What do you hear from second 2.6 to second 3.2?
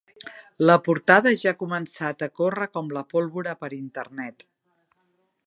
com la